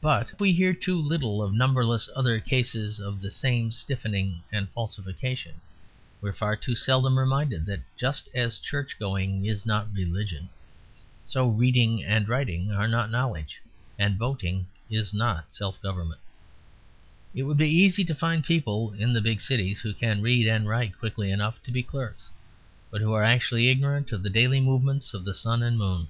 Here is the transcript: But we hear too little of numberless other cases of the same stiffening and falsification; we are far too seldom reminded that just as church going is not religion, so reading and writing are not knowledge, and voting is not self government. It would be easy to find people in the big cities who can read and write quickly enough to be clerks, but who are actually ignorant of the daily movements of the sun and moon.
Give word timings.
But 0.00 0.38
we 0.38 0.52
hear 0.52 0.72
too 0.72 0.96
little 0.96 1.42
of 1.42 1.52
numberless 1.52 2.08
other 2.14 2.38
cases 2.38 3.00
of 3.00 3.20
the 3.20 3.28
same 3.32 3.72
stiffening 3.72 4.44
and 4.52 4.70
falsification; 4.70 5.56
we 6.20 6.30
are 6.30 6.32
far 6.32 6.54
too 6.54 6.76
seldom 6.76 7.18
reminded 7.18 7.66
that 7.66 7.80
just 7.96 8.28
as 8.36 8.58
church 8.58 9.00
going 9.00 9.46
is 9.46 9.66
not 9.66 9.92
religion, 9.92 10.48
so 11.26 11.48
reading 11.48 12.04
and 12.04 12.28
writing 12.28 12.70
are 12.70 12.86
not 12.86 13.10
knowledge, 13.10 13.60
and 13.98 14.16
voting 14.16 14.68
is 14.88 15.12
not 15.12 15.52
self 15.52 15.82
government. 15.82 16.20
It 17.34 17.42
would 17.42 17.58
be 17.58 17.68
easy 17.68 18.04
to 18.04 18.14
find 18.14 18.44
people 18.44 18.92
in 18.92 19.12
the 19.12 19.20
big 19.20 19.40
cities 19.40 19.80
who 19.80 19.92
can 19.92 20.22
read 20.22 20.46
and 20.46 20.68
write 20.68 20.96
quickly 20.98 21.32
enough 21.32 21.60
to 21.64 21.72
be 21.72 21.82
clerks, 21.82 22.30
but 22.92 23.00
who 23.00 23.12
are 23.12 23.24
actually 23.24 23.68
ignorant 23.70 24.12
of 24.12 24.22
the 24.22 24.30
daily 24.30 24.60
movements 24.60 25.14
of 25.14 25.24
the 25.24 25.34
sun 25.34 25.64
and 25.64 25.76
moon. 25.76 26.06